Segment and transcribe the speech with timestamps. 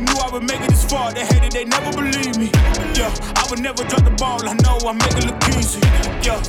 [0.00, 1.12] Who knew I would make it this far?
[1.12, 2.48] They hated, they never believed me.
[2.96, 4.40] Yeah, I would never drop the ball.
[4.48, 5.80] I know I make it look easy.
[6.24, 6.40] Yeah.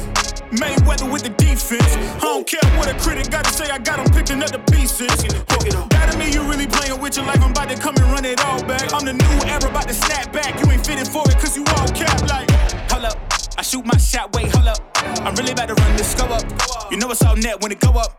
[0.56, 1.84] Mayweather with the defense.
[2.24, 4.60] I don't care what a critic got to say, I got them picking up the
[4.72, 5.12] pieces.
[5.92, 7.44] That to me, you really playing with your life.
[7.44, 8.94] I'm about to come and run it all back.
[8.94, 10.56] I'm the new era, about to snap back.
[10.64, 12.50] You ain't fitting for it, cause you all cap like.
[12.90, 13.18] Hold up,
[13.58, 14.80] I shoot my shot, wait, hold up.
[15.28, 16.44] I'm really about to run this go up.
[16.90, 18.16] You know it's all net when it go up.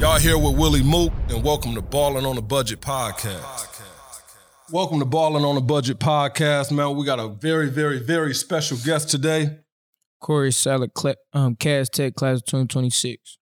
[0.00, 3.80] Y'all here with Willie Mook, and welcome to Ballin' on the Budget podcast.
[4.70, 6.96] Welcome to Ballin' on the Budget podcast, man.
[6.96, 9.58] We got a very, very, very special guest today.
[10.20, 13.38] Corey Sadler, cla- um, Cass Tech class of 2026.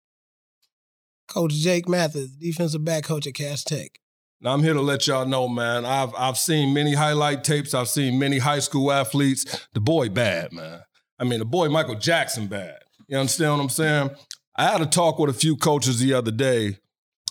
[1.28, 3.98] Coach Jake Mathis, defensive back coach at Cass Tech.
[4.40, 5.84] Now I'm here to let y'all know, man.
[5.84, 7.74] I've I've seen many highlight tapes.
[7.74, 9.66] I've seen many high school athletes.
[9.72, 10.80] The boy bad, man.
[11.18, 12.78] I mean, the boy Michael Jackson bad.
[13.08, 14.10] You understand what I'm saying?
[14.56, 16.78] I had a talk with a few coaches the other day,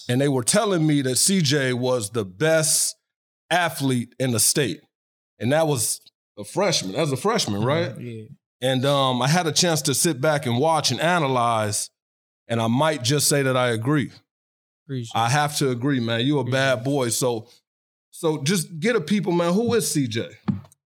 [0.09, 2.95] and they were telling me that CJ was the best
[3.49, 4.81] athlete in the state,
[5.39, 6.01] and that was
[6.37, 6.93] a freshman.
[6.93, 7.98] That was a freshman, right?
[7.99, 8.23] Yeah.
[8.62, 11.90] And um, I had a chance to sit back and watch and analyze,
[12.48, 14.12] and I might just say that I agree.
[14.85, 16.21] Appreciate I have to agree, man.
[16.21, 17.10] You a bad boy.
[17.10, 17.48] So,
[18.10, 19.54] so just get a people, man.
[19.54, 20.34] Who is CJ?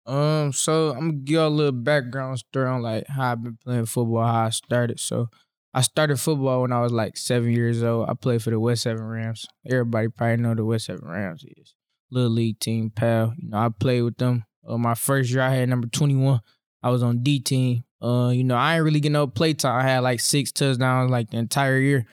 [0.05, 3.57] Um, so I'm gonna give y'all a little background story on like how I've been
[3.63, 4.99] playing football, how I started.
[4.99, 5.29] So
[5.73, 8.07] I started football when I was like seven years old.
[8.09, 9.45] I played for the West Seven Rams.
[9.69, 11.73] Everybody probably know the West Seven Rams is.
[12.11, 13.33] Little league team, pal.
[13.37, 14.45] You know, I played with them.
[14.67, 16.39] Uh, my first year I had number 21.
[16.83, 17.83] I was on D team.
[18.01, 19.79] Uh, you know, I ain't really get no play time.
[19.79, 22.05] I had like six touchdowns like the entire year.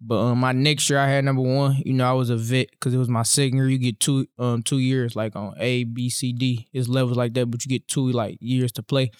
[0.00, 1.82] But um, my next year I had number one.
[1.84, 3.68] You know, I was a vet because it was my second year.
[3.68, 6.68] You get two um two years like on A, B, C, D.
[6.72, 9.10] It's levels like that, but you get two like years to play.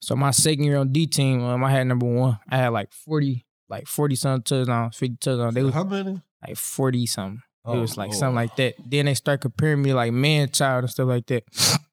[0.00, 2.38] So my second year on D team, um, I had number one.
[2.48, 5.54] I had like forty, like forty something touchdowns, fifty touchdowns.
[5.54, 6.20] They was How many?
[6.46, 7.42] like forty something.
[7.64, 8.18] Oh, it was like Lord.
[8.18, 8.74] something like that.
[8.84, 11.44] Then they start comparing me like man child and stuff like that.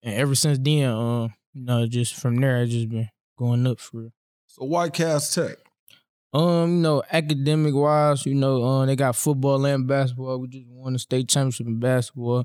[0.00, 3.80] And ever since then, um, you know, just from there, I just been going up
[3.80, 4.12] for real.
[4.46, 5.56] So why Cass Tech?
[6.32, 10.38] Um, you know, academic wise, you know, um, they got football and basketball.
[10.38, 12.44] We just won the state championship in basketball,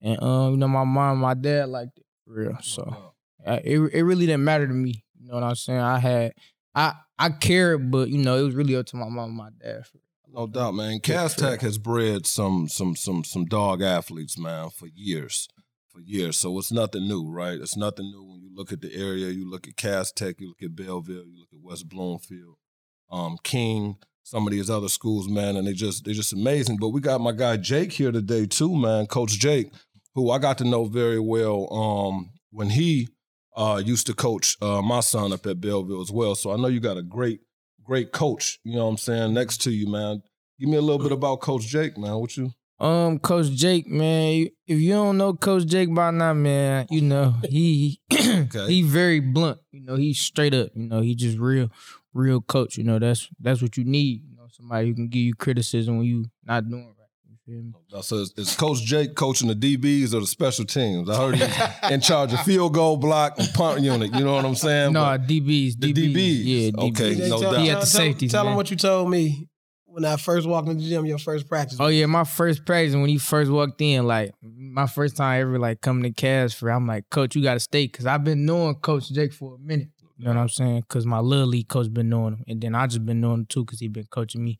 [0.00, 2.58] and um, you know, my mom, and my dad liked it for real.
[2.62, 3.13] So
[3.44, 5.04] uh, it it really didn't matter to me.
[5.20, 5.80] You know what I'm saying?
[5.80, 6.32] I had
[6.74, 9.50] I I cared, but you know, it was really up to my mom and my
[9.62, 9.86] dad.
[9.86, 11.00] For No doubt, man.
[11.00, 15.48] Cass Tech has bred some some some some dog athletes, man, for years.
[15.88, 16.36] For years.
[16.36, 17.60] So it's nothing new, right?
[17.60, 20.48] It's nothing new when you look at the area, you look at Cass Tech, you
[20.48, 22.56] look at Belleville, you look at West Bloomfield,
[23.12, 26.78] um, King, some of these other schools, man, and they just they're just amazing.
[26.78, 29.70] But we got my guy Jake here today too, man, Coach Jake,
[30.14, 33.08] who I got to know very well um, when he
[33.56, 36.34] uh, used to coach uh, my son up at Belleville as well.
[36.34, 37.40] So I know you got a great,
[37.82, 40.22] great coach, you know what I'm saying, next to you, man.
[40.60, 42.14] Give me a little bit about Coach Jake, man.
[42.16, 46.86] What you Um, Coach Jake, man, if you don't know Coach Jake by now, man,
[46.90, 48.66] you know he Okay.
[48.68, 49.58] he very blunt.
[49.72, 50.70] You know he's straight up.
[50.74, 51.70] You know he just real,
[52.12, 52.76] real coach.
[52.78, 54.22] You know that's that's what you need.
[54.28, 57.03] You know somebody who can give you criticism when you not doing right.
[57.46, 57.72] You feel me?
[57.92, 61.08] Uh, So is, is Coach Jake coaching the DBs or the special teams?
[61.10, 64.14] I heard he's in charge of field goal block and punt unit.
[64.14, 64.92] You know what I'm saying?
[64.92, 66.42] No, But DBs, the DBs, DBs.
[66.44, 66.90] yeah, DBs.
[66.90, 67.60] Okay, no tell, doubt.
[67.60, 68.50] He at the tell- safeties, Tell man.
[68.52, 69.48] them what you told me
[69.86, 71.78] when I first walked in the gym, your first practice.
[71.80, 75.58] Oh yeah, my first practice when he first walked in, like my first time ever
[75.58, 78.44] like coming to Cass for, I'm like, Coach, you got to stay because I've been
[78.44, 79.88] knowing Coach Jake for a minute.
[80.16, 80.80] You know what I'm saying?
[80.82, 83.46] Because my little league coach been knowing him, and then I just been knowing him
[83.46, 84.58] too because he been coaching me.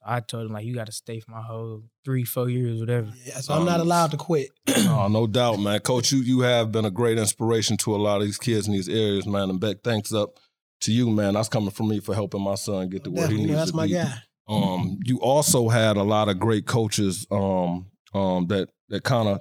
[0.00, 2.80] So I told him like, you got to stay for my whole three, four years,
[2.80, 3.12] whatever.
[3.24, 4.50] Yeah, so I'm not allowed to quit.
[4.92, 5.80] Oh, no doubt, man.
[5.80, 8.72] Coach, you you have been a great inspiration to a lot of these kids in
[8.72, 9.48] these areas, man.
[9.50, 10.38] And Beck, thanks up
[10.82, 11.34] to you, man.
[11.34, 13.70] That's coming from me for helping my son get to where he Definitely, needs that's
[13.70, 13.92] to my be.
[13.94, 14.14] guy.
[14.48, 19.40] Um, you also had a lot of great coaches um, um, that that kind of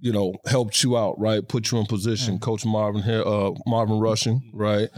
[0.00, 1.46] you know helped you out, right?
[1.46, 2.38] Put you in position.
[2.38, 2.40] Mm.
[2.42, 4.88] Coach Marvin here, uh, Marvin Rushing, right?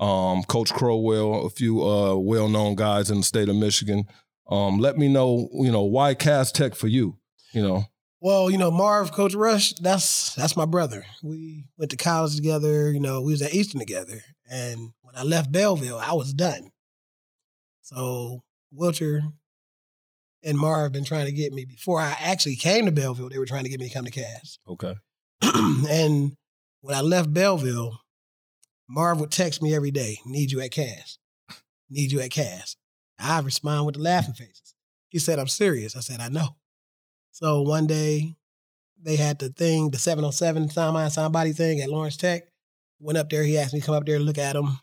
[0.00, 4.06] Um, Coach Crowell, a few uh, well-known guys in the state of Michigan.
[4.50, 7.18] Um, let me know, you know, why Cass Tech for you?
[7.52, 7.84] You know,
[8.20, 11.04] Well, you know, Marv, Coach Rush, that's that's my brother.
[11.22, 12.92] We went to college together.
[12.92, 14.20] You know, we was at Eastern together.
[14.50, 16.70] And when I left Belleville, I was done.
[17.82, 18.42] So
[18.76, 19.20] Wilcher
[20.42, 23.28] and Marv been trying to get me before I actually came to Belleville.
[23.28, 24.58] They were trying to get me to come to Cass.
[24.68, 24.94] okay,
[25.42, 26.32] and
[26.80, 27.98] when I left Belleville,
[28.88, 31.18] Marv would text me every day, need you at Cass.
[31.88, 32.76] Need you at Cass.
[33.22, 34.74] I respond with the laughing faces.
[35.08, 35.96] He said, I'm serious.
[35.96, 36.56] I said, I know.
[37.32, 38.36] So one day
[39.02, 42.42] they had the thing, the 707 sound mind sound body thing at Lawrence Tech.
[42.98, 44.78] Went up there, he asked me to come up there and look at them.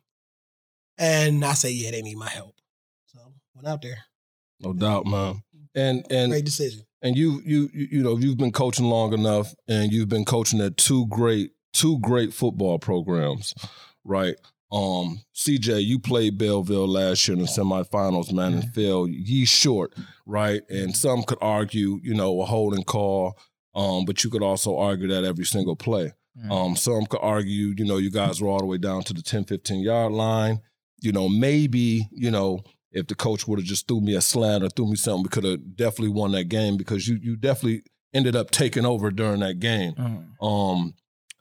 [0.98, 2.56] And I said, Yeah, they need my help.
[3.06, 3.20] So
[3.54, 4.00] went out there.
[4.60, 5.44] no doubt, man.
[5.76, 6.82] And and Great decision.
[7.04, 10.78] and you you you know you've been coaching long enough, and you've been coaching at
[10.78, 13.54] two great two great football programs,
[14.04, 14.36] right?
[14.72, 19.94] Um, CJ, you played Belleville last year in the semifinals, man, and fell ye short,
[20.26, 20.62] right?
[20.70, 23.38] And some could argue, you know, a holding call,
[23.76, 26.14] um, but you could also argue that every single play.
[26.38, 26.52] Mm.
[26.52, 29.22] Um, some could argue, you know, you guys were all the way down to the
[29.22, 30.60] 10, 15 yard line.
[31.00, 34.64] You know, maybe, you know, if the coach would have just threw me a slant
[34.64, 37.84] or threw me something, we could have definitely won that game because you you definitely
[38.14, 39.94] ended up taking over during that game.
[39.94, 40.46] Mm.
[40.46, 40.94] Um,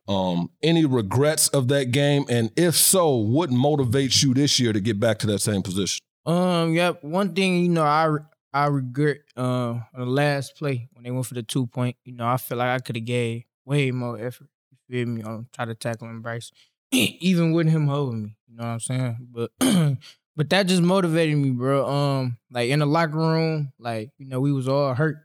[0.09, 2.25] um, any regrets of that game?
[2.29, 6.01] And if so, what motivates you this year to get back to that same position?
[6.25, 7.03] Um, yep.
[7.03, 8.17] One thing, you know, I
[8.53, 11.97] I regret on the last play when they went for the two point.
[12.05, 14.49] You know, I feel like I could have gave way more effort.
[14.71, 15.23] You feel me?
[15.23, 16.51] On try to tackle him, Bryce,
[16.93, 18.37] even with him holding me.
[18.49, 19.29] You know what I'm saying?
[19.31, 19.51] But
[20.37, 21.87] but that just motivated me, bro.
[21.87, 25.19] Um, like in the locker room, like you know, we was all hurt.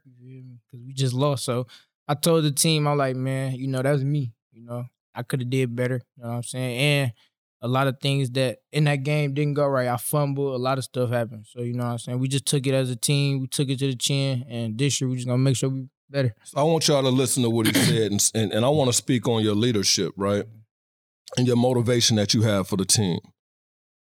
[0.71, 1.43] Because we just lost.
[1.43, 1.67] So
[2.07, 4.33] I told the team, I'm like, man, you know, that's me.
[4.51, 6.01] You know, I could have did better.
[6.17, 6.77] You know what I'm saying?
[6.77, 7.13] And
[7.61, 9.87] a lot of things that in that game didn't go right.
[9.87, 10.53] I fumbled.
[10.53, 11.45] A lot of stuff happened.
[11.47, 12.19] So you know what I'm saying.
[12.19, 13.39] We just took it as a team.
[13.39, 15.87] We took it to the chin, and this year we just gonna make sure we
[16.09, 16.33] better.
[16.55, 18.93] I want y'all to listen to what he said, and, and, and I want to
[18.93, 20.45] speak on your leadership, right?
[21.37, 23.19] And your motivation that you have for the team.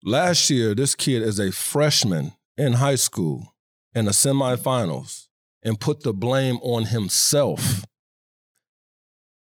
[0.03, 3.55] Last year, this kid is a freshman in high school
[3.95, 5.27] in the semifinals
[5.63, 7.85] and put the blame on himself.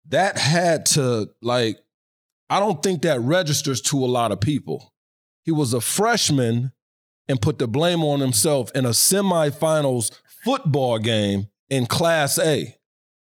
[0.09, 1.77] That had to, like,
[2.49, 4.93] I don't think that registers to a lot of people.
[5.43, 6.71] He was a freshman
[7.27, 10.11] and put the blame on himself in a semifinals
[10.43, 12.75] football game in Class A.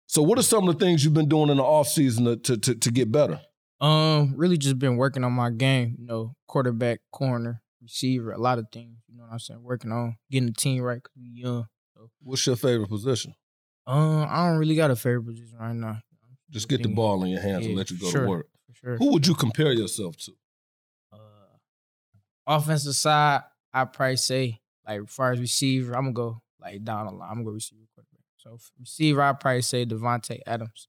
[0.07, 2.57] So, what are some of the things you've been doing in the offseason to, to,
[2.57, 3.39] to, to get better?
[3.81, 5.95] Um, really just been working on my game.
[5.99, 8.97] You know, quarterback, corner, receiver, a lot of things.
[9.07, 9.61] You know what I'm saying?
[9.61, 11.65] Working on getting the team right because we young.
[11.95, 13.35] So, What's your favorite position?
[13.85, 15.99] um, I don't really got a favorite position right now.
[16.53, 18.21] Just get the ball in your hands and let you go sure.
[18.21, 18.47] to work.
[18.67, 18.97] For sure.
[18.97, 20.31] Who would you compare yourself to?
[21.11, 21.17] uh,
[22.47, 23.41] offensive side,
[23.73, 27.29] I probably say like as far as receiver, I'm gonna go like down the line.
[27.29, 28.19] I'm gonna go receiver quarterback.
[28.37, 30.87] So receiver, I probably say Davante Adams,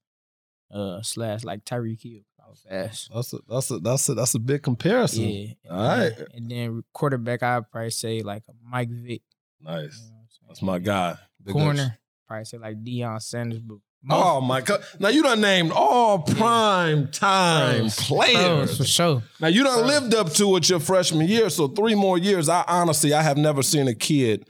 [0.71, 2.21] uh, slash like Tyreek Hill.
[2.45, 3.09] I was fast.
[3.13, 5.23] That's a that's a that's a that's a big comparison.
[5.23, 5.47] Yeah.
[5.71, 6.13] All right.
[6.33, 9.23] And then quarterback, I probably say like a Mike Vick.
[9.59, 9.83] you know Nice.
[9.83, 10.47] I'm saying?
[10.47, 11.17] That's my guy.
[11.43, 11.63] Big ups.
[11.63, 11.97] Corner,
[12.27, 13.61] probably say like Deion Sanders.
[13.61, 13.77] But
[14.09, 14.83] Oh my god!
[14.99, 18.77] Now you done named all prime time Pros, players.
[18.77, 19.23] for sure.
[19.39, 22.47] Now you done lived up to it your freshman year, so three more years.
[22.49, 24.47] I honestly, I have never seen a kid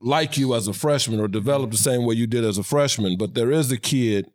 [0.00, 3.16] like you as a freshman or develop the same way you did as a freshman.
[3.16, 4.30] But there is a kid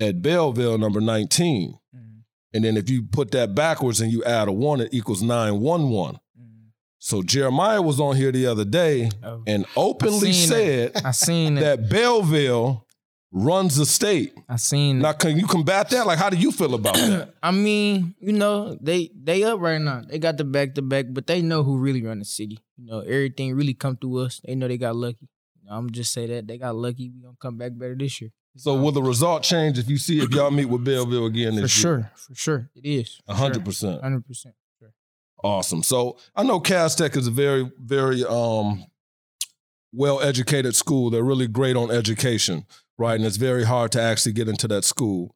[0.00, 2.22] at Belleville, number nineteen, Mhm,
[2.52, 5.60] and then if you put that backwards and you add a one, it equals nine
[5.60, 6.14] one one.
[6.38, 6.70] mhm.
[6.98, 11.56] So Jeremiah was on here the other day Oh, and openly seen said I seen
[11.58, 11.60] it.
[11.60, 12.86] that Belleville
[13.32, 14.34] runs the state.
[14.48, 15.00] I seen.
[15.00, 16.06] Now, can you combat that?
[16.06, 17.34] Like, how do you feel about that?
[17.42, 20.02] I mean, you know, they they up right now.
[20.06, 22.58] They got the back to back, but they know who really run the city.
[22.76, 24.40] You know, everything really come through us.
[24.44, 25.28] They know they got lucky.
[25.62, 27.10] You know, I'm just say that they got lucky.
[27.10, 28.30] We gonna come back better this year.
[28.56, 31.60] So, will the result change if you see if y'all meet with Belleville again for
[31.60, 31.82] this year?
[31.82, 33.20] sure, for sure, it is.
[33.28, 34.54] hundred percent, hundred percent.
[35.42, 35.82] Awesome.
[35.82, 38.84] So I know Cass Tech is a very, very um,
[39.92, 41.10] well educated school.
[41.10, 42.66] They're really great on education,
[43.00, 43.14] right?
[43.14, 45.34] And it's very hard to actually get into that school.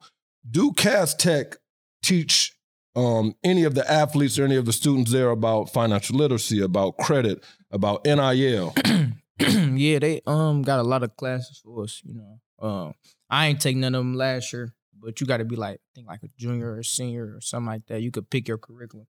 [0.49, 1.57] Do Cass Tech
[2.03, 2.53] teach
[2.95, 6.99] um, any of the athletes or any of the students there about financial literacy, about
[6.99, 8.75] credit, about NIL?
[9.39, 12.03] yeah, they um got a lot of classes for us.
[12.05, 12.95] You know, um,
[13.31, 15.89] I ain't take none of them last year, but you got to be like I
[15.95, 18.03] think like a junior or senior or something like that.
[18.03, 19.07] You could pick your curriculum,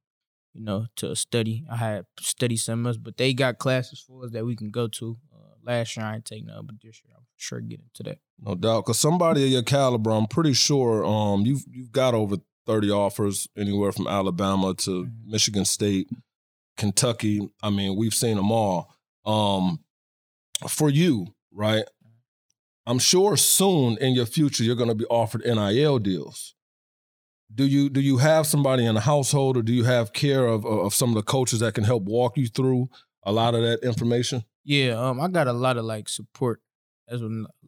[0.53, 1.65] you know, to study.
[1.69, 5.17] I had study summers, but they got classes for us that we can go to.
[5.33, 8.19] Uh, last year I ain't take none, but this year I'm sure get into that.
[8.39, 12.37] No doubt, because somebody of your caliber, I'm pretty sure um, you've you've got over
[12.67, 15.11] 30 offers anywhere from Alabama to Mhm.
[15.25, 16.09] Michigan State,
[16.77, 17.49] Kentucky.
[17.61, 18.93] I mean, we've seen them all.
[19.25, 19.79] Um,
[20.67, 21.85] for you, right?
[22.85, 26.53] I'm sure soon in your future you're going to be offered NIL deals.
[27.53, 30.65] Do you do you have somebody in the household, or do you have care of
[30.65, 32.89] of some of the coaches that can help walk you through
[33.23, 34.43] a lot of that information?
[34.63, 36.61] Yeah, um, I got a lot of like support.
[37.07, 37.21] as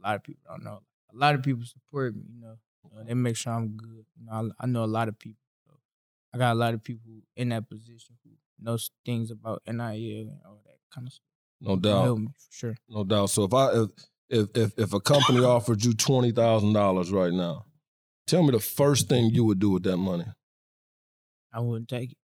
[0.03, 0.79] a lot of people don't know.
[1.13, 2.23] A lot of people support me.
[2.33, 2.55] You know,
[2.97, 4.05] Uh, they make sure I'm good.
[4.17, 5.41] You know, I, I know a lot of people.
[5.65, 5.73] So
[6.33, 10.39] I got a lot of people in that position who knows things about NIL and
[10.45, 11.23] all that kind of stuff.
[11.61, 12.03] No doubt.
[12.03, 12.75] help me for sure.
[12.89, 13.29] No doubt.
[13.29, 13.65] So if I
[14.29, 17.65] if if if, a company offered you twenty thousand dollars right now,
[18.27, 20.25] tell me the first thing you would do with that money.
[21.53, 22.17] I wouldn't take it.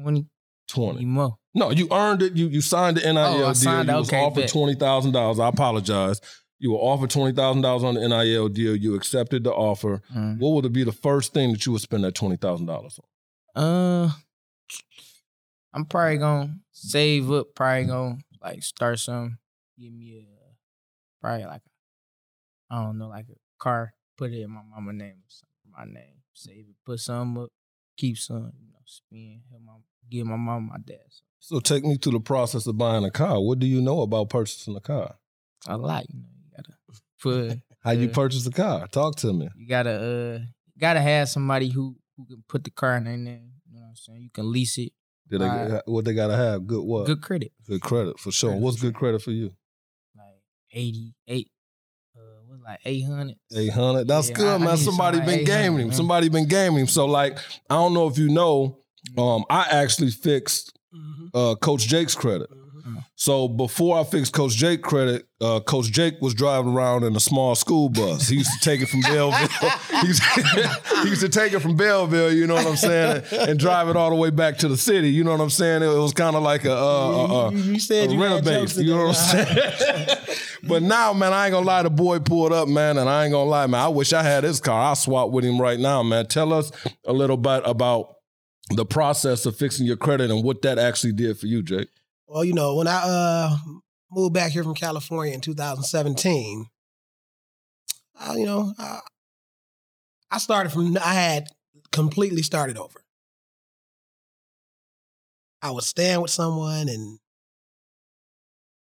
[0.00, 0.26] Twenty,
[0.68, 1.04] Twenty.
[1.04, 1.38] more.
[1.54, 2.34] No, you earned it.
[2.34, 3.54] You you signed the NIL Oh, I deal.
[3.54, 3.98] signed you it.
[3.98, 4.50] was offered bet.
[4.50, 5.40] twenty thousand dollars.
[5.40, 6.20] I apologize.
[6.58, 8.74] You were offered twenty thousand dollars on the NIL deal.
[8.74, 10.02] You accepted the offer.
[10.14, 10.38] Mm.
[10.38, 12.98] What would it be the first thing that you would spend that twenty thousand dollars
[13.54, 13.62] on?
[13.62, 14.10] Uh,
[15.72, 17.54] I'm probably gonna save up.
[17.54, 19.38] Probably gonna like start some.
[19.78, 20.48] Give me a
[21.20, 23.94] probably like a, I don't know, like a car.
[24.16, 25.70] Put it in my mama name or something.
[25.76, 26.22] My name.
[26.32, 26.76] Save it.
[26.84, 27.50] Put some up.
[27.96, 28.52] Keep some.
[28.58, 29.42] You know, spend.
[29.50, 29.72] Help my
[30.10, 30.98] give my mom, my dad.
[31.08, 31.24] Some.
[31.40, 33.40] So take me through the process of buying a car.
[33.40, 35.14] What do you know about purchasing a car?
[35.68, 36.06] A lot.
[36.08, 36.37] You know,
[37.22, 37.60] gotta.
[37.84, 38.86] How you uh, purchase the car?
[38.88, 39.48] Talk to me.
[39.56, 40.38] You gotta uh
[40.78, 43.52] gotta have somebody who who can put the car in their name.
[43.70, 44.20] You know what I'm saying?
[44.22, 44.92] You can lease it.
[45.30, 46.66] Did they what they gotta have?
[46.66, 47.06] Good what?
[47.06, 47.52] Good credit.
[47.66, 48.50] Good credit for sure.
[48.50, 49.52] Credit What's for good credit for you?
[50.16, 51.50] Like 88.
[52.16, 53.36] Uh what's like 800.
[53.54, 54.08] Eight hundred.
[54.08, 54.74] That's Yeah, good, I- I man.
[54.76, 55.92] need Somebody some been gaming him.
[55.92, 56.86] Somebody been gaming him.
[56.88, 57.38] So like,
[57.70, 58.78] I don't know if you know,
[59.16, 59.36] Mm.
[59.36, 62.50] um, I actually fixed Mhm, uh, Coach Jake's credit.
[63.16, 67.20] So before I fixed Coach Jake credit, uh, Coach Jake was driving around in a
[67.20, 68.28] small school bus.
[68.28, 69.48] He used to take it from Belleville.
[70.00, 70.22] he, used
[71.02, 73.88] he used to take it from Belleville, you know what I'm saying, and, and drive
[73.88, 75.10] it all the way back to the city.
[75.10, 75.82] You know what I'm saying?
[75.82, 78.76] It was kind of like a, uh, you, you said a you base.
[78.78, 80.18] You know what I'm saying?
[80.68, 81.82] but now, man, I ain't gonna lie.
[81.82, 83.80] The boy pulled up, man, and I ain't gonna lie, man.
[83.80, 84.80] I wish I had his car.
[84.80, 86.26] I'll swap with him right now, man.
[86.26, 86.70] Tell us
[87.06, 88.14] a little bit about
[88.70, 91.88] the process of fixing your credit and what that actually did for you, Jake.
[92.28, 93.56] Well, you know, when I uh
[94.10, 96.66] moved back here from California in 2017,
[98.20, 99.00] I, you know, I,
[100.30, 101.48] I started from I had
[101.90, 103.00] completely started over.
[105.62, 107.18] I was staying with someone and,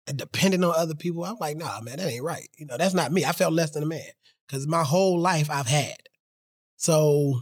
[0.05, 1.23] and depending on other people.
[1.25, 2.47] I'm like, nah, man, that ain't right.
[2.57, 3.25] You know, that's not me.
[3.25, 4.01] I felt less than a man
[4.47, 5.97] because my whole life I've had.
[6.77, 7.41] So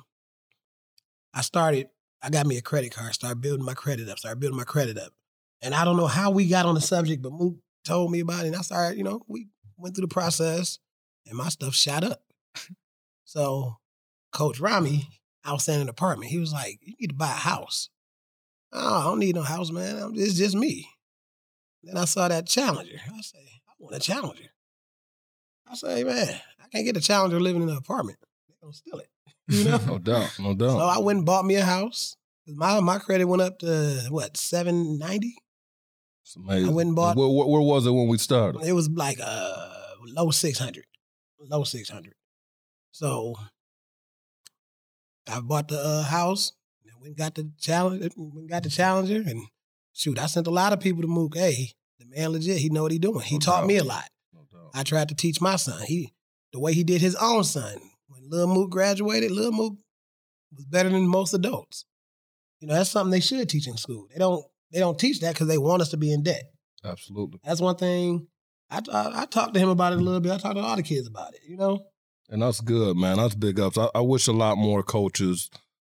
[1.33, 1.87] I started.
[2.21, 3.13] I got me a credit card.
[3.13, 4.19] Started building my credit up.
[4.19, 5.13] Started building my credit up.
[5.61, 8.45] And I don't know how we got on the subject, but Mook told me about
[8.45, 8.49] it.
[8.49, 9.47] And I started, you know, we
[9.77, 10.77] went through the process
[11.25, 12.21] and my stuff shot up.
[13.25, 13.77] So
[14.31, 15.07] Coach Rami,
[15.43, 16.31] I was in an apartment.
[16.31, 17.89] He was like, You need to buy a house.
[18.73, 19.97] Oh, I don't need no house, man.
[19.97, 20.87] I'm- It's just me.
[21.83, 22.99] Then I saw that Challenger.
[23.15, 24.49] I say, I want a Challenger.
[25.69, 28.17] I say, man, I can't get a Challenger living in an apartment.
[28.47, 29.09] They're gonna steal it.
[29.47, 29.77] You know?
[29.87, 30.71] No doubt, no doubt.
[30.71, 30.79] So.
[30.79, 32.15] I went and bought me a house.
[32.45, 35.35] My my credit went up to what seven ninety.
[36.27, 36.67] It's amazing.
[36.69, 38.61] I went and bought- Where, where, where was it when we started?
[38.65, 39.69] It was like uh
[40.07, 40.83] low six hundred,
[41.39, 42.15] low six hundred.
[42.91, 43.35] So
[45.29, 46.51] I bought the uh, house.
[46.85, 48.11] And we got the challenge.
[48.17, 49.41] We got the challenger, and
[49.93, 51.37] shoot, I sent a lot of people to Mook.
[51.37, 52.57] Hey, the man legit.
[52.57, 53.21] He know what he doing.
[53.21, 53.67] He No taught doubt.
[53.67, 54.05] me a lot.
[54.33, 54.71] No.
[54.73, 55.81] I tried to teach my son.
[55.85, 56.13] He
[56.51, 57.77] the way he did his own son.
[58.07, 59.77] When Lil Mook graduated, Lil Mook
[60.55, 61.85] was better than most adults.
[62.59, 64.07] You know, that's something they should teach in school.
[64.11, 66.43] They don't they don't teach that because they want us to be in debt.
[66.83, 67.39] Absolutely.
[67.43, 68.27] That's one thing.
[68.69, 70.31] I, I I talked to him about it a little bit.
[70.31, 71.41] I talked to all the kids about it.
[71.47, 71.85] You know,
[72.29, 73.17] And that's good, man.
[73.17, 73.77] That's big ups.
[73.77, 75.49] I, I wish a lot more coaches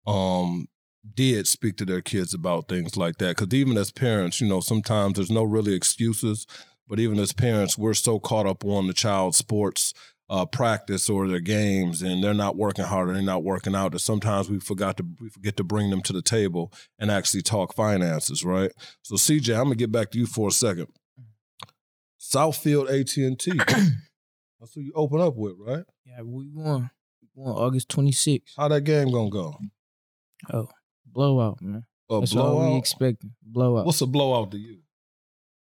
[0.06, 0.66] um
[1.14, 3.36] did speak to their kids about things like that.
[3.36, 6.46] Cause even as parents, you know, sometimes there's no really excuses.
[6.86, 9.94] But even as parents, we're so caught up on the child's sports
[10.30, 13.90] uh, practice or their games, and they're not working hard or they're not working out.
[13.92, 17.42] That sometimes we forgot to we forget to bring them to the table and actually
[17.42, 18.70] talk finances, right?
[19.02, 20.86] So, CJ, I'm gonna get back to you for a second.
[22.20, 23.52] Southfield AT and T.
[24.60, 25.84] That's who you open up with, right?
[26.04, 26.90] Yeah, we won.
[27.22, 28.42] We won August 26th.
[28.56, 29.56] How that game gonna go?
[30.52, 30.68] Oh,
[31.06, 31.84] blowout, man.
[32.10, 32.78] A That's all we blowout.
[32.78, 33.32] expecting.
[33.42, 33.86] Blowout.
[33.86, 34.78] What's a blowout to you?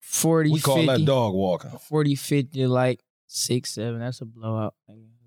[0.00, 1.70] 40, We call 50, that dog walking.
[1.88, 4.00] 40, 50, like six, seven.
[4.00, 4.74] That's a blowout.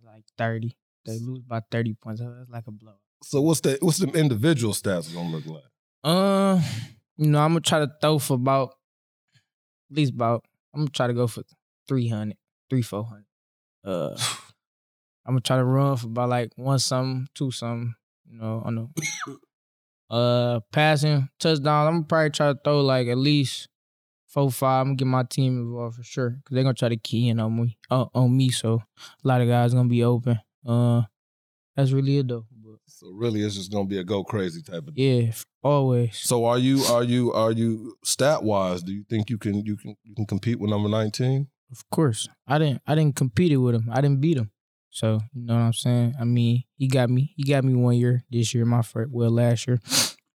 [0.05, 0.75] Like, 30.
[1.05, 2.21] They lose by 30 points.
[2.21, 2.99] That's like a blowout.
[3.23, 5.63] So what's the what's the individual stats gonna look like?
[6.03, 6.61] Uh,
[7.17, 8.75] you know, I'm gonna try to throw for about
[9.91, 10.45] at least about.
[10.73, 11.43] I'm gonna try to go for
[11.87, 12.37] 300,
[12.69, 13.25] three, 400.
[13.83, 14.15] Uh,
[15.25, 17.93] I'm gonna try to run for about like one something, two something.
[18.29, 19.37] You know, on the
[20.15, 21.87] uh passing touchdown.
[21.87, 23.67] I'm gonna probably try to throw like at least
[24.29, 24.81] four, five.
[24.81, 27.39] I'm gonna get my team involved for sure because they're gonna try to key in
[27.39, 28.49] on me, uh, on me.
[28.49, 28.81] So
[29.23, 30.39] a lot of guys gonna be open.
[30.65, 31.01] Uh,
[31.75, 32.45] that's really it though.
[32.51, 34.97] But So really, it's just gonna be a go crazy type of.
[34.97, 35.31] yeah,
[35.63, 36.17] always.
[36.17, 38.83] So are you are you are you stat wise?
[38.83, 41.47] Do you think you can you can you can compete with number nineteen?
[41.71, 42.81] Of course, I didn't.
[42.87, 43.89] I didn't compete with him.
[43.91, 44.51] I didn't beat him.
[44.91, 46.15] So you know what I'm saying.
[46.19, 47.31] I mean, he got me.
[47.37, 48.65] He got me one year this year.
[48.65, 49.79] My first, well, last year.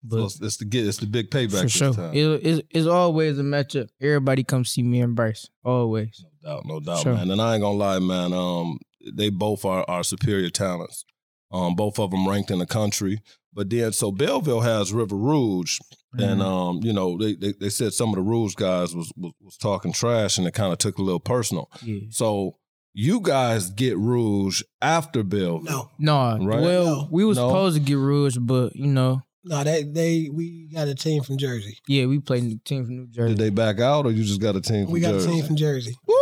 [0.07, 2.13] So But it's, it's the get it's the big payback for this sure, time.
[2.13, 3.89] it, it's, it's always a matchup.
[4.01, 5.49] Everybody come see me and Bryce.
[5.63, 6.23] Always.
[6.43, 7.13] No doubt, no doubt, Sure.
[7.15, 7.29] man.
[7.31, 8.31] And I ain't gonna lie, man.
[8.33, 8.79] Um,
[9.13, 11.03] they both are are superior talents.
[11.51, 13.21] Um, both of them ranked in the country.
[13.53, 15.79] But then, so Belleville has River Rouge,
[16.13, 16.45] and Mhm.
[16.45, 19.57] um, you know, they, they they said some of the Rouge guys was was, was
[19.57, 21.69] talking trash, and it kind of took a little personal.
[21.83, 22.01] yeah.
[22.11, 22.55] So
[22.93, 25.89] you guys get Rouge after Belleville.
[25.99, 26.61] No, No, Right?
[26.61, 27.07] well, No.
[27.11, 27.49] we was No.
[27.49, 31.37] supposed to get Rouge, but you know, no, they they we got a team from
[31.37, 31.77] Jersey.
[31.87, 33.35] yeah, we played the team from New Jersey.
[33.35, 35.27] Did they back out, or you just got a team from We got Jersey?
[35.29, 35.97] a team from Jersey.
[36.07, 36.15] Woo!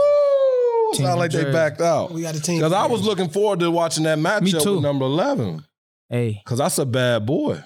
[0.93, 1.51] Team Sound from like they Jersey.
[1.51, 2.11] backed out.
[2.11, 3.09] We got a team Because from I was Jersey.
[3.09, 4.75] looking forward to watching that matchup too.
[4.75, 5.63] with number 11.
[6.09, 7.61] hey, Because that's a bad boy.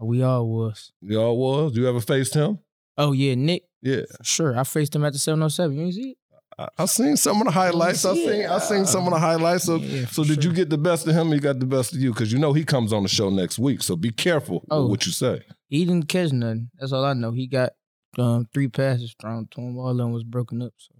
[0.00, 0.92] we all was.
[1.00, 1.76] Y'all was?
[1.76, 2.58] You ever faced him?
[2.98, 3.62] Oh yeah, Nick.
[3.82, 4.02] Yeah.
[4.22, 5.76] Sure, I faced him at the 707.
[5.76, 6.18] You ain't see it?
[6.60, 8.04] I, I seen some of the highlights.
[8.04, 9.64] I seen I seen some of the highlights.
[9.64, 11.94] So, Yeah, so did you get the best of him or you got the best
[11.94, 12.12] of you?
[12.12, 13.82] Because you know he comes on the show next week.
[13.82, 14.82] So be careful Oh.
[14.82, 15.42] with what you say.
[15.68, 16.70] He didn't catch nothing.
[16.78, 17.30] That's all I know.
[17.32, 17.70] He got
[18.18, 19.78] um, three passes thrown to him.
[19.78, 20.72] All of them was broken up.
[20.76, 20.94] So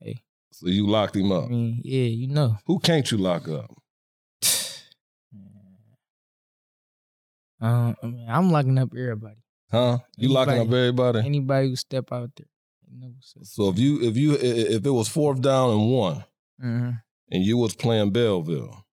[0.00, 0.22] hey.
[0.52, 1.48] So you locked him I up.
[1.50, 2.56] mean, yeah, you know.
[2.66, 3.70] Who can't you lock up?
[7.60, 9.36] Um, I mean, I'm locking up everybody.
[9.70, 9.98] Huh?
[10.18, 11.20] You locking up everybody?
[11.20, 12.46] Anybody who step out there.
[12.96, 13.12] Know.
[13.42, 16.24] So if you if you if it was fourth down and one
[16.62, 17.00] Mhm.
[17.32, 18.84] and you was playing Belleville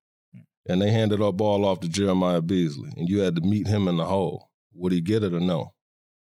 [0.68, 3.86] and they handed our ball off to Jeremiah Beasley and you had to meet him
[3.86, 5.72] in the hole, would he get it or no?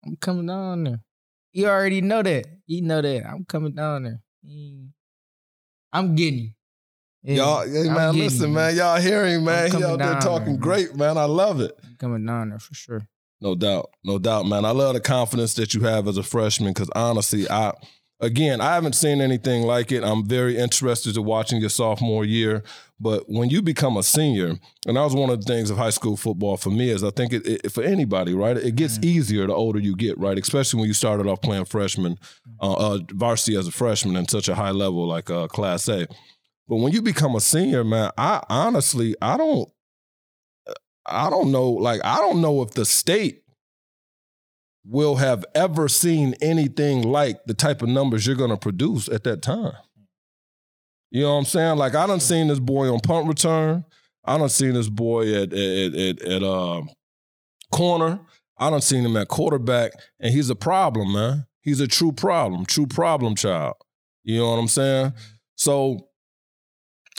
[0.05, 1.03] I'm coming down there.
[1.51, 2.45] You already know that.
[2.67, 3.25] You know that.
[3.25, 4.21] I'm coming down there.
[4.45, 4.89] Mm.
[5.91, 6.49] I'm getting you.
[7.23, 8.55] Yeah, Y'all, hey man, listen, you.
[8.55, 9.75] man, y'all hearing, man.
[9.75, 11.17] Out there talking there, great, man.
[11.17, 11.77] I love it.
[11.83, 13.07] I'm coming down there for sure.
[13.39, 14.65] No doubt, no doubt, man.
[14.65, 17.73] I love the confidence that you have as a freshman because honestly, I
[18.19, 20.03] again, I haven't seen anything like it.
[20.03, 22.63] I'm very interested to watching your sophomore year.
[22.99, 25.91] But when you become a senior, and that was one of the things of high
[25.91, 28.57] school football for me is I think it, it for anybody, right?
[28.57, 30.37] It gets easier the older you get, right?
[30.37, 32.17] Especially when you started off playing freshman,
[32.59, 36.07] uh, uh, varsity as a freshman in such a high level like uh, Class A.
[36.67, 39.69] But when you become a senior, man, I honestly, I don't,
[41.07, 43.43] I don't know, like I don't know if the state
[44.85, 49.23] will have ever seen anything like the type of numbers you're going to produce at
[49.25, 49.73] that time.
[51.11, 51.77] You know what I'm saying?
[51.77, 53.85] Like I done seen this boy on punt return.
[54.25, 56.89] I done seen this boy at at at, at um,
[57.71, 58.19] corner.
[58.57, 61.45] I done seen him at quarterback, and he's a problem, man.
[61.61, 63.75] He's a true problem, true problem child.
[64.23, 65.13] You know what I'm saying?
[65.55, 66.09] So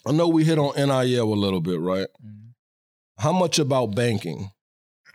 [0.07, 2.09] I know we hit on NIL a little bit, right?
[2.25, 2.48] Mhm.
[3.19, 4.51] How much about banking?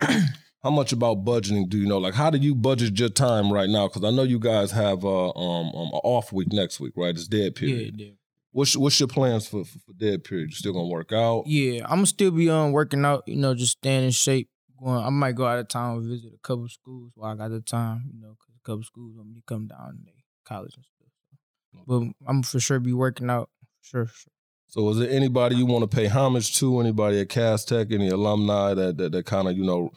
[0.00, 1.98] how much about budgeting do you know?
[1.98, 3.88] Like, how do you budget your time right now?
[3.88, 7.14] Because I know you guys have uh, um, um off week next week, right?
[7.14, 7.98] It's dead period.
[7.98, 8.12] Yeah, yeah.
[8.52, 10.50] What's what's your plans for, for, for dead period?
[10.50, 11.44] You still gonna work out?
[11.46, 13.24] Yeah, I'm gonna still be on working out.
[13.26, 14.48] You know, just staying in shape.
[14.82, 17.50] Going, I might go out of town and visit a couple schools while I got
[17.50, 18.10] the time.
[18.12, 20.12] You know, because a couple schools want me to come down they
[20.44, 21.84] college and stuff.
[21.86, 23.50] But I'm for sure be working out.
[23.80, 24.30] Sure, sure.
[24.74, 26.80] So, is there anybody you want to pay homage to?
[26.80, 27.92] Anybody at Cass Tech?
[27.92, 29.92] Any alumni that that, that kind of you know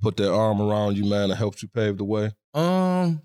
[0.00, 2.30] put their arm around you, man, and helped you pave the way?
[2.54, 3.22] Um,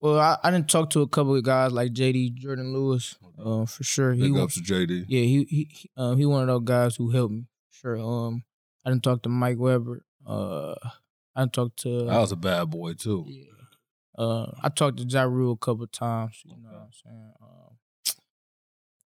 [0.00, 3.14] well, I, I didn't talk to a couple of guys like JD Jordan Lewis.
[3.38, 4.14] Uh, for sure.
[4.14, 5.04] He Big wa- ups to JD.
[5.06, 7.44] Yeah, he he he, um, he one of those guys who helped me.
[7.70, 7.96] Sure.
[7.96, 8.42] Um,
[8.84, 10.04] I didn't talk to Mike Weber.
[10.26, 10.74] Uh,
[11.36, 12.08] I didn't talk to.
[12.08, 13.24] I was a bad boy too.
[13.28, 13.44] Yeah.
[14.18, 16.42] Uh, I talked to Ja Rule a couple times.
[16.44, 17.32] You know what I'm saying?
[17.40, 17.76] Um,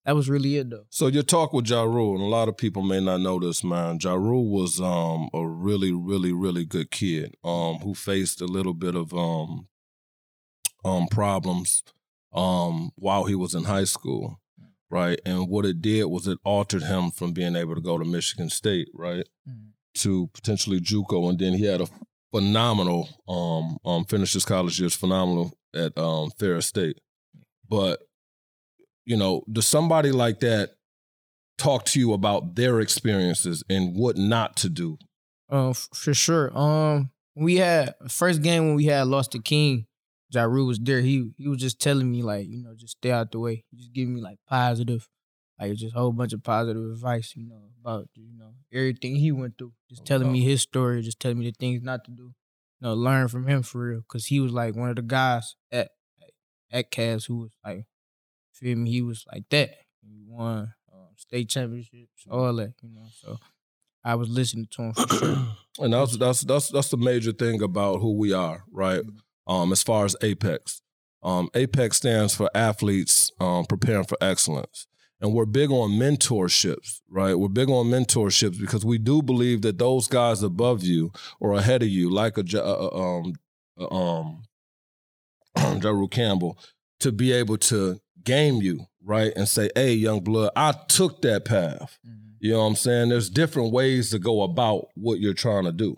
[0.04, 0.86] that was really it though.
[0.90, 3.62] So your talk with Ja Rule, and a lot of people may not know this,
[3.62, 3.98] man.
[4.00, 8.74] Ja Rule was um, a really, really, really good kid um, who faced a little
[8.74, 9.68] bit of um,
[10.84, 11.82] um, problems
[12.32, 14.40] um, while he was in high school,
[14.90, 15.20] right?
[15.26, 18.48] And what it did was it altered him from being able to go to Michigan
[18.48, 19.26] State, right,
[19.94, 21.88] to potentially JUCO, and then he had a
[22.32, 27.00] phenomenal um, um, finished his college years phenomenal at um, Ferris State,
[27.68, 28.00] but
[29.10, 30.76] you know, does somebody like that
[31.58, 34.98] talk to you about their experiences and what not to do?
[35.50, 36.56] Uh, f- for sure.
[36.56, 39.86] Um, we had first game when we had lost to King.
[40.32, 41.00] Ja Rule was there.
[41.00, 43.64] He he was just telling me like, you know, just stay out the way.
[43.72, 45.08] He just giving me like positive,
[45.58, 49.32] like just a whole bunch of positive advice, you know, about you know everything he
[49.32, 49.72] went through.
[49.88, 52.32] Just telling me his story, just telling me the things not to do.
[52.78, 55.56] You know, learn from him for real, because he was like one of the guys
[55.72, 55.88] at
[56.70, 57.86] at Cass who was like,
[58.60, 59.70] feel me, he was like that.
[60.02, 63.06] He won um, state championships, all that, you know.
[63.12, 63.38] So
[64.04, 65.36] I was listening to him for sure.
[65.78, 69.02] And that's that's that's that's the major thing about who we are, right?
[69.46, 70.82] Um, as far as Apex,
[71.22, 74.86] um, Apex stands for athletes um, preparing for excellence,
[75.20, 77.34] and we're big on mentorships, right?
[77.34, 81.82] We're big on mentorships because we do believe that those guys above you or ahead
[81.82, 83.34] of you, like a uh, uh, um
[83.78, 84.42] uh, um
[85.82, 86.58] Ja Rule Campbell,
[86.98, 91.44] to be able to game you, right, and say, "Hey, young blood, I took that
[91.44, 91.98] path."
[92.38, 93.10] You know what I'm saying?
[93.10, 95.94] There's different ways to go about what you're trying to do.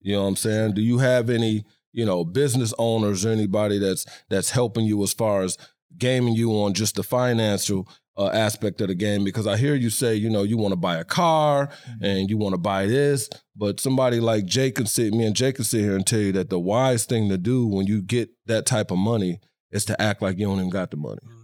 [0.00, 0.74] You know what I'm saying?
[0.74, 5.12] Do you have any, you know, business owners or anybody that's that's helping you as
[5.12, 5.58] far as
[5.98, 9.90] gaming you on just the financial uh, aspect of the game because I hear you
[9.90, 12.04] say, you know, you want to buy a car Mm-hmm.
[12.04, 15.56] and you want to buy this, but somebody like Jake can sit, me and Jake
[15.56, 18.30] can sit here and tell you that the wise thing to do when you get
[18.46, 21.20] that type of money is to act like you don't even got the money.
[21.26, 21.43] Mhm.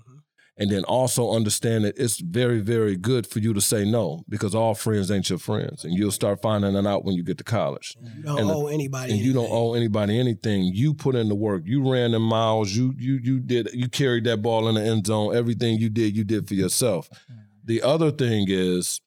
[0.60, 4.54] And then also understand that it's very, very good for you to say no because
[4.54, 5.84] all friends ain't your friends.
[5.86, 7.96] And you'll start finding that out when you get to college.
[8.02, 9.12] You don't And the- anybody.
[9.14, 10.64] And you don't owe anybody anything.
[10.64, 11.62] You put in the work.
[11.64, 12.72] You ran the miles.
[12.72, 15.34] You you you did you carried that ball in the end zone.
[15.34, 17.08] Everything you did, you did for yourself.
[17.08, 17.40] Mm-hmm.
[17.64, 19.00] The other thing is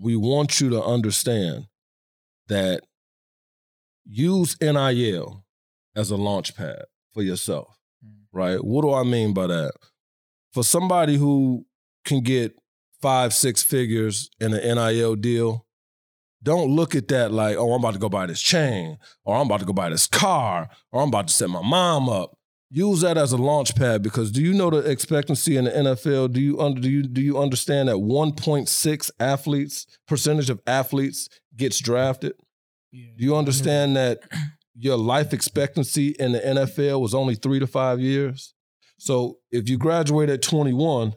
[0.00, 1.66] we want you to understand
[2.48, 2.80] that
[4.04, 5.44] use NIL
[5.94, 7.78] as a launch pad for yourself.
[8.04, 8.36] Mm-hmm.
[8.36, 8.64] Right?
[8.64, 9.74] What do I mean by that?
[10.54, 11.66] For somebody who
[12.04, 12.54] can get
[13.02, 15.66] five, six figures in an NIL deal,
[16.44, 19.46] don't look at that like, oh, I'm about to go buy this chain, or I'm
[19.46, 22.38] about to go buy this car, or I'm about to set my mom up.
[22.70, 26.32] Use that as a launch pad because do you know the expectancy in the NFL?
[26.32, 31.78] Do you under do you do you understand that 1.6 athletes percentage of athletes gets
[31.78, 32.34] drafted?
[32.90, 33.10] Yeah.
[33.16, 34.20] Do you understand that
[34.76, 38.53] your life expectancy in the NFL was only three to five years?
[39.04, 41.14] So if you graduate at 21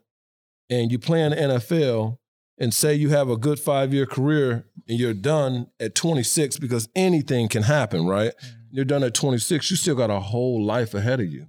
[0.69, 2.17] and you play in the NFL
[2.57, 6.89] and say you have a good five year career and you're done at 26 because
[6.97, 8.33] anything can happen, right?
[8.71, 11.47] You're done at 26, you still got a whole life ahead of you,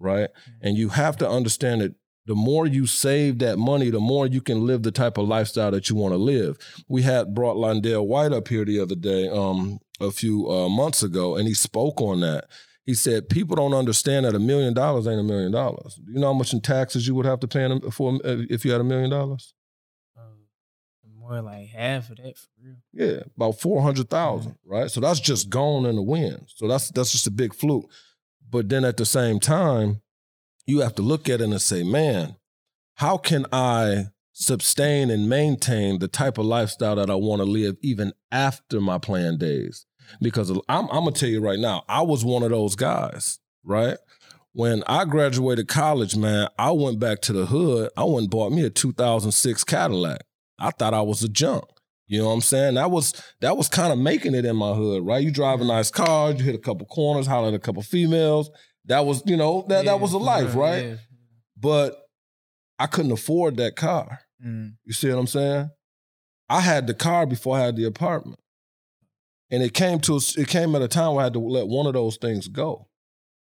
[0.00, 0.30] right?
[0.60, 1.94] And you have to understand that
[2.26, 5.70] the more you save that money, the more you can live the type of lifestyle
[5.70, 6.56] that you want to live.
[6.88, 11.04] We had brought Londell White up here the other day, um, a few uh, months
[11.04, 12.46] ago, and he spoke on that.
[12.84, 15.94] He said people don't understand that a million dollars ain't a million dollars.
[15.94, 18.64] Do you know how much in taxes you would have to pay for uh, if
[18.64, 19.54] you had a million dollars?
[20.18, 20.22] Uh,
[21.16, 22.76] more like half of that for real.
[22.92, 24.90] Yeah, about four hundred thousand, right?
[24.90, 26.46] So that's just gone in the wind.
[26.48, 27.88] So that's that's just a big fluke.
[28.50, 30.02] But then at the same time,
[30.66, 32.36] you have to look at it and say, man,
[32.96, 37.76] how can I sustain and maintain the type of lifestyle that I want to live
[37.80, 39.86] even after my planned days?
[40.20, 43.96] Because I'm, I'm gonna tell you right now, I was one of those guys, right?
[44.52, 47.90] When I graduated college, man, I went back to the hood.
[47.96, 50.20] I went and bought me a 2006 Cadillac.
[50.58, 51.64] I thought I was a junk.
[52.06, 52.74] You know what I'm saying?
[52.74, 55.22] That was that was kind of making it in my hood, right?
[55.24, 58.50] You drive a nice car, you hit a couple corners, holler at a couple females.
[58.84, 60.84] That was, you know, that, Yeah, that was a life, right?
[60.84, 60.94] yeah.
[61.56, 61.96] But
[62.78, 64.18] I couldn't afford that car.
[64.44, 64.74] Mm.
[64.84, 65.70] You see what I'm saying?
[66.50, 68.40] I had the car before I had the apartment.
[69.52, 71.86] And it came to it came at a time where I had to let one
[71.86, 72.88] of those things go.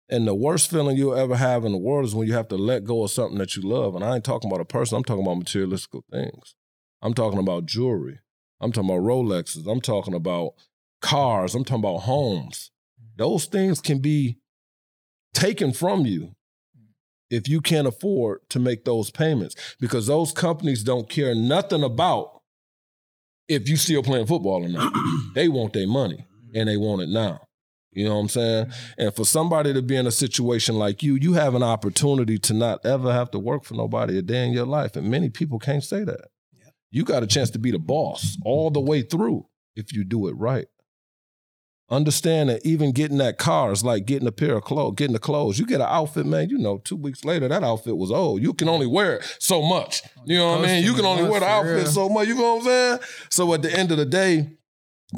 [0.09, 2.57] And the worst feeling you'll ever have in the world is when you have to
[2.57, 3.95] let go of something that you love.
[3.95, 6.55] And I ain't talking about a person, I'm talking about materialistic things.
[7.03, 8.21] I'm talking about jewelry.
[8.61, 9.71] I'm talking about Rolexes.
[9.71, 10.55] I'm talking about
[11.01, 11.55] cars.
[11.55, 12.71] I'm talking about homes.
[12.99, 13.23] Mm-hmm.
[13.23, 14.39] Those things can be
[15.35, 16.35] taken from you
[17.31, 22.38] if you can't afford to make those payments because those companies don't care nothing about
[23.49, 24.93] if you still playing football or not.
[25.35, 27.41] they want their money and they want it now.
[27.93, 28.67] You know what I'm saying?
[28.67, 29.01] Mm-hmm.
[29.01, 32.55] And for somebody to be in a situation like you, you have an opportunity to
[32.55, 34.95] not ever have to work for nobody a day in your life.
[34.95, 36.27] And many people can't say that.
[36.53, 36.71] Yeah.
[36.91, 40.29] You got a chance to be the boss all the way through if you do
[40.29, 40.67] it right.
[41.91, 45.19] Understand that even getting that car is like getting a pair of clothes, getting the
[45.19, 45.59] clothes.
[45.59, 48.43] You get an outfit, man, you know, two weeks later, that outfit was old.
[48.43, 50.03] You can only wear it so much.
[50.27, 50.85] You know what I mean?
[50.85, 52.29] You can only wear the outfit so much.
[52.29, 52.99] You know what I'm saying?
[53.31, 54.51] So at the end of the day,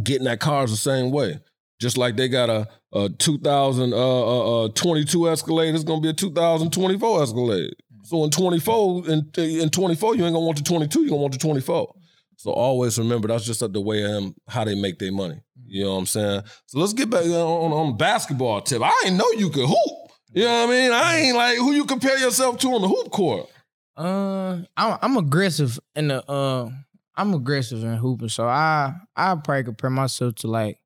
[0.04, 1.40] getting that car is the same way.
[1.80, 6.10] Just like they got a, a 2000 uh, uh, uh, 22 Escalade, it's gonna be
[6.10, 7.74] a 2024 Escalade.
[8.04, 11.32] So in 24, in, in 24, you ain't gonna want the 22, you're gonna want
[11.32, 11.94] the 24.
[12.40, 15.42] So always remember that's just the way I am, how they make their money.
[15.66, 16.42] You know what I'm saying?
[16.64, 18.80] So let's get back on, on the basketball tip.
[18.82, 20.10] I didn't know you could hoop.
[20.32, 20.90] You know what I mean?
[20.90, 23.46] I ain't like who you compare yourself to on the hoop court.
[23.94, 26.70] Uh, I'm I'm aggressive in the uh,
[27.14, 30.78] I'm aggressive in hooping, so I I probably compare myself to like,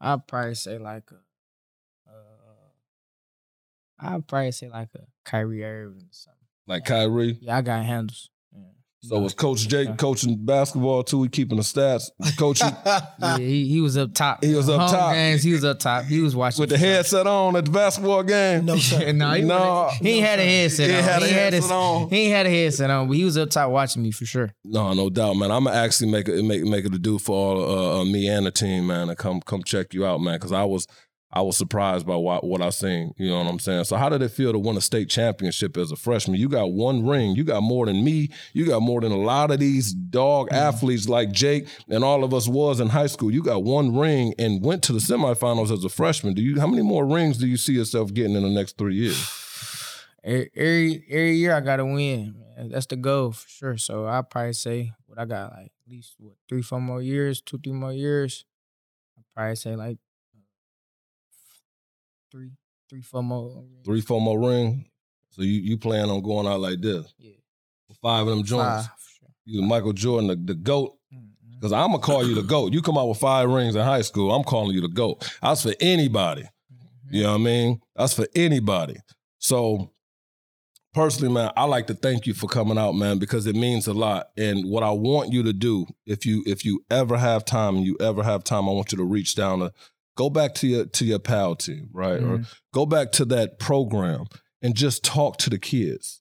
[0.00, 2.14] I'd probably say like a, uh,
[3.98, 6.38] I'd probably say like a Kyrie Irving or something.
[6.68, 7.38] Like Kyrie.
[7.40, 8.30] Yeah, I got handles.
[9.04, 9.08] Yeah.
[9.16, 11.22] So was Coach Jake coaching basketball too?
[11.24, 12.10] He keeping the stats.
[12.38, 12.60] Coach
[13.20, 14.42] Yeah, he, he was up top.
[14.44, 15.12] He was up Home top.
[15.12, 16.04] Games, he was up top.
[16.04, 18.64] He was watching with the headset on at the basketball game.
[18.64, 19.12] no, sir.
[19.14, 19.90] no, he, No.
[20.00, 21.02] he ain't had a headset He on.
[21.02, 22.08] had a he, had headset his, on.
[22.10, 24.54] he had a headset on, but he was up top watching me for sure.
[24.64, 25.50] No, no doubt, man.
[25.50, 27.64] I'm gonna actually make it make make it a do for all
[27.98, 30.34] uh, uh, me and the team, man, to come come check you out, man.
[30.36, 30.86] Because I was
[31.34, 33.12] I was surprised by what what I seen.
[33.18, 33.84] You know what I'm saying?
[33.84, 36.38] So how did it feel to win a state championship as a freshman?
[36.38, 37.34] You got one ring.
[37.34, 38.30] You got more than me.
[38.52, 40.54] You got more than a lot of these dog mm-hmm.
[40.54, 43.32] athletes like Jake and all of us was in high school.
[43.32, 46.34] You got one ring and went to the semifinals as a freshman.
[46.34, 46.60] Do you?
[46.60, 49.18] How many more rings do you see yourself getting in the next three years?
[50.24, 52.36] Every every, every year I gotta win.
[52.56, 52.68] Man.
[52.70, 53.76] That's the goal for sure.
[53.76, 57.42] So I probably say what I got like at least what three, four more years,
[57.42, 58.46] two, three more years.
[59.18, 59.98] I probably say like
[62.34, 62.50] three,
[62.90, 63.64] three, four more.
[63.84, 64.86] Three, four more ring.
[65.30, 67.12] So you you plan on going out like this?
[67.18, 67.32] Yeah,
[68.02, 68.86] Five of them joints.
[69.18, 69.28] sure.
[69.44, 70.96] You the Michael Jordan, the, the GOAT.
[71.54, 72.72] Because I'm gonna call you the GOAT.
[72.72, 75.28] You come out with five rings in high school, I'm calling you the GOAT.
[75.40, 76.42] That's for anybody.
[76.42, 76.48] Mhm.
[77.10, 77.80] You know what I mean?
[77.96, 78.96] That's for anybody.
[79.38, 79.90] So
[80.92, 83.92] personally, man, I like to thank you for coming out, man, because it means a
[83.94, 84.28] lot.
[84.36, 87.86] And what I want you to do, if you if you ever have time and
[87.86, 89.72] you ever have time, I want you to reach down to
[90.16, 92.22] go back to your to your pal team, right?
[92.22, 92.46] Or Mhm.
[92.72, 94.26] go back to that program
[94.62, 96.20] and just talk to the kids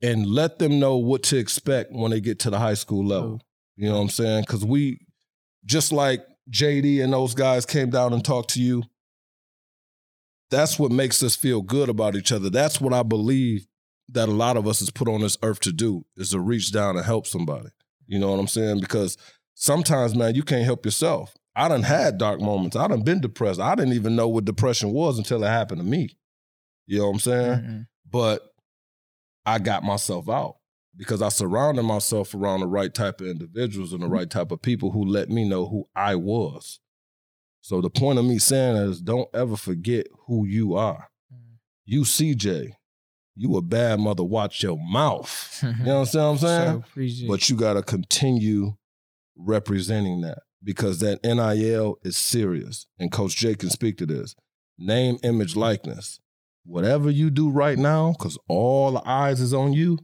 [0.00, 3.28] and let them know what to expect when they get to the high school level.
[3.30, 3.42] Cool.
[3.76, 4.42] You know what I'm saying?
[4.42, 4.98] Because we,
[5.64, 8.82] just like JD and those guys came down and talked to you,
[10.50, 12.50] that's what makes us feel good about each other.
[12.50, 13.66] That's what I believe
[14.08, 16.72] that a lot of us is put on this earth to do is to reach
[16.72, 17.68] down and help somebody.
[18.06, 18.80] You know what I'm saying?
[18.80, 19.16] Because
[19.54, 21.34] sometimes, man, you can't help yourself.
[21.54, 22.76] I done had dark moments.
[22.76, 23.60] I done been depressed.
[23.60, 26.16] I didn't even know what depression was until it happened to me.
[26.86, 27.58] You know what I'm saying?
[27.60, 27.86] Mhm.
[28.10, 28.42] but
[29.44, 30.56] I got myself out
[30.96, 34.62] because I surrounded myself around the right type of individuals and the right type of
[34.62, 36.78] people who let me know who I was.
[37.60, 41.08] So the point of me saying is don't ever forget who you are.
[41.84, 42.72] You CJ,
[43.34, 45.58] you a bad mother, watch your mouth.
[45.62, 46.76] You know what I'm saying?
[46.86, 48.74] appreciate But you gotta continue
[49.36, 52.86] representing that because that NIL is serious.
[52.98, 54.34] And Coach Jay can speak to this.
[54.78, 56.20] Name, image, likeness.
[56.64, 59.98] Whatever you do right now, because all the eyes is on you,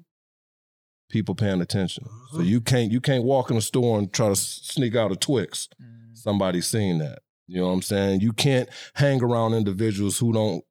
[1.09, 2.05] people paying attention.
[2.33, 2.47] So Mhm.
[2.47, 5.68] you can't you can't walk in a store and try to sneak out a Twix.
[5.81, 6.16] Mhm.
[6.18, 7.21] Somebody's seen that.
[7.47, 8.21] You know what I'm saying?
[8.21, 10.64] You can't hang around individuals who don't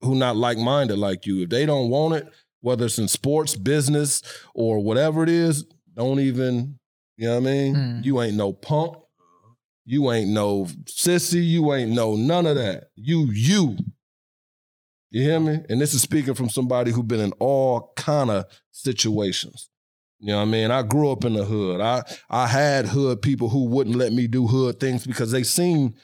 [0.00, 1.42] who not like-minded like you.
[1.42, 2.28] If they don't want it,
[2.60, 4.22] whether it's in sports, business,
[4.54, 6.78] or whatever it is, don't even,
[7.16, 7.74] you know what I mean?
[7.74, 8.04] Mm.
[8.04, 8.96] You ain't no punk.
[9.84, 11.44] You ain't no sissy.
[11.46, 12.84] You ain't no none of that.
[12.94, 13.76] You, you.
[15.10, 15.58] You hear me?
[15.68, 19.68] And this is speaking from somebody who been in all kind of situations.
[20.20, 20.70] You know what I mean?
[20.70, 21.80] I grew up in the hood.
[21.80, 25.96] I I had hood people who wouldn't let me do hood things because they seen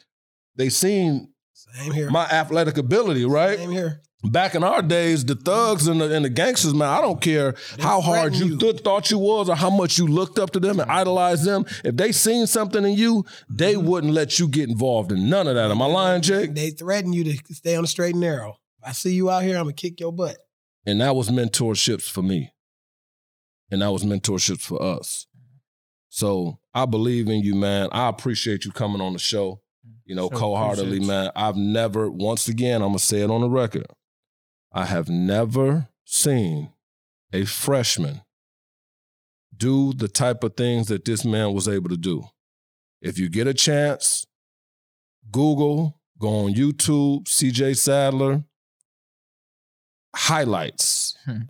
[0.57, 2.11] they seen Same here.
[2.11, 3.59] my athletic ability, right?
[3.59, 4.03] Same here.
[4.25, 7.55] Back in our days, the thugs and the, and the gangsters, man, I don't care
[7.77, 8.59] They how hard you, you.
[8.59, 11.65] th- thought you was or how much you looked up to them and idolized them.
[11.85, 13.87] If they seen something in you, they Mm-hmm.
[13.87, 15.71] wouldn't let you get involved in none of that.
[15.71, 16.53] Am I lying, Jake?
[16.53, 18.57] They threaten you to stay on the straight and narrow.
[18.83, 20.37] If I see you out here, I'm gonna kick your butt.
[20.85, 22.53] And that was mentorships for me.
[23.71, 25.27] And that was mentorships for us.
[26.09, 27.89] So I believe in you, man.
[27.93, 29.61] I appreciate you coming on the show,
[30.05, 31.31] you know, Sure, cold heartedly, man.
[31.37, 33.87] I've never, once again, I'm going to say it on the record.
[34.79, 36.71] I have never seen
[37.33, 38.23] a freshman
[39.57, 42.23] do the type of things that this man was able to do.
[43.03, 44.25] If you get a chance,
[45.33, 48.45] Google, go on YouTube, CJ Sadler,
[50.15, 51.17] highlights.
[51.25, 51.49] Hmm.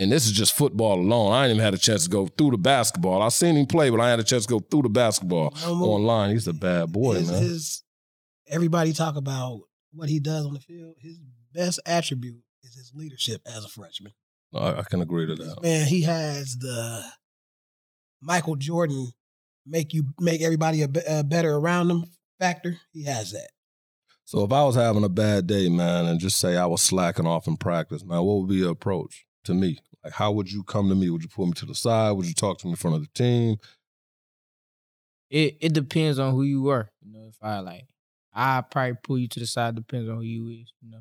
[0.00, 1.30] And this is just football alone.
[1.32, 3.22] I ain't even had a chance to go through the basketball.
[3.22, 5.74] I seen him play, but I had a chance to go through the basketball No
[5.84, 6.30] online.
[6.30, 7.40] He's a bad boy, his, man.
[7.40, 7.84] his-
[8.48, 9.60] everybody talk about
[9.92, 10.96] what he does on the field.
[11.00, 11.20] His
[11.52, 14.12] best attribute is his leadership as a freshman.
[14.54, 15.62] I, I can agree to that.
[15.62, 17.04] Man, he has the
[18.20, 19.12] Michael Jordan
[19.66, 22.04] make you make everybody a, a uh, better around him
[22.38, 22.78] factor.
[22.92, 23.50] He has that.
[24.24, 27.26] So if I was having a bad day, man, and just say I was slacking
[27.26, 29.78] off in practice, man, what would be your approach to me?
[30.02, 31.10] Like, how would you come to me?
[31.10, 32.12] Would you pull me to the side?
[32.12, 33.58] Would you talk to me in front of the team?
[35.34, 36.90] it it depends on who you are.
[37.02, 37.86] You know, if I like,
[38.32, 39.74] I probably pull you to the side.
[39.74, 40.72] Depends on who you is.
[40.80, 41.00] You know,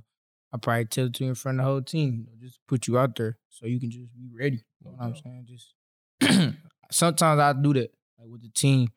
[0.54, 2.28] I probably tell it to you in front of the whole team.
[2.40, 4.58] Just put you out there so you can just be ready.
[4.84, 5.48] You know what I'm saying?
[5.50, 5.74] Just
[6.92, 8.90] sometimes I do that, like with the team,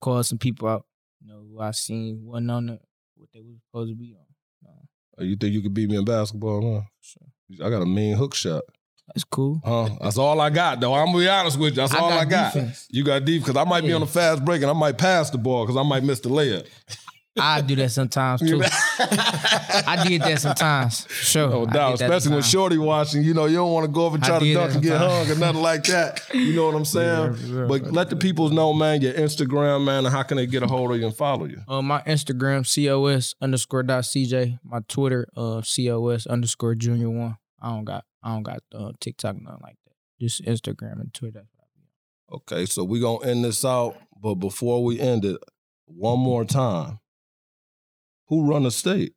[0.00, 0.86] call some people out.
[1.20, 2.80] You know, who I seen wasn't on the
[3.16, 4.68] what they was supposed to be on.
[4.68, 6.82] Uh, Uh, You think you could beat me in basketball, huh?
[7.00, 7.20] so
[7.64, 8.62] I got a mean hook shot.
[9.08, 9.60] that's cool.
[9.64, 9.88] Huh?
[10.00, 10.94] That's all I got, though.
[10.94, 11.76] I'm gonna be honest with you.
[11.76, 12.52] That's all I got.
[12.54, 12.86] defense.
[12.90, 15.30] You got deep because I might be on a fast break and I might pass
[15.30, 16.66] the ball because I might miss the layup.
[17.40, 18.62] I do that sometimes too.
[18.98, 21.06] I did that sometimes.
[21.10, 21.48] Sure.
[21.48, 22.42] No doubt, did that especially when.
[22.42, 23.22] Shorty watching.
[23.22, 24.98] You know, you don't want to go over and try to did dunk and get
[24.98, 26.22] hung or nothing like that.
[26.32, 27.34] You know what I'm saying?
[27.34, 27.66] Yeah, yeah.
[27.66, 30.66] But let the people know, man, your Instagram, man, and how can they get a
[30.66, 31.60] hold of you and follow you?
[31.68, 34.58] Uh, my Instagram, COS underscore dot CJ.
[34.64, 37.36] My Twitter, uh, COS underscore junior one.
[37.60, 39.92] I don't got I don't got uh, TikTok, nothing like that.
[40.20, 41.46] Just Instagram and Twitter.
[42.32, 45.38] Okay, so we're gonna end this out, but before we end it,
[45.86, 46.98] one more time.
[48.28, 49.14] Who run the state?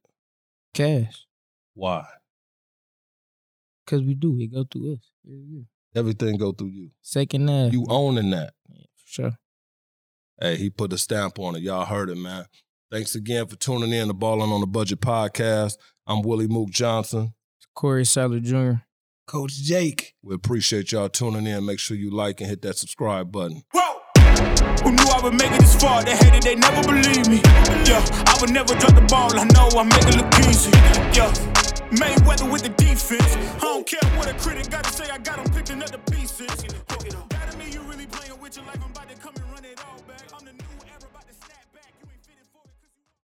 [0.74, 1.26] Cass.
[1.74, 2.06] Why?
[3.88, 4.38] Cause we do.
[4.40, 5.12] It go through us.
[5.26, 5.64] every year.
[5.96, 6.92] Everything go through you.
[7.02, 7.74] Second half.
[7.74, 8.54] You owning that.
[8.70, 9.32] Yeah, for sure.
[10.40, 11.62] Hey, he put a stamp on it.
[11.62, 12.46] Y'all heard it, man.
[12.90, 15.74] Thanks again for tuning in to Balling on the Budget podcast.
[16.08, 17.34] I'm Willie Mook Johnson.
[17.76, 18.72] Corey Sadler Jr.
[19.28, 20.14] Coach Jake.
[20.22, 21.66] We appreciate y'all tuning in.
[21.66, 23.64] Make sure you like and hit that subscribe button.
[23.74, 24.01] Whoa!
[24.84, 26.04] Who knew I would make it this far?
[26.04, 27.42] They hated, they never believe me.
[27.86, 29.32] Yeah, I would never drop the ball.
[29.40, 30.72] I know I make it look easy.
[31.18, 31.32] Yeah,
[31.92, 33.36] Mayweather with the defense.
[33.58, 35.10] I don't care what a critic got to say.
[35.12, 37.31] I got him picking up the pieces.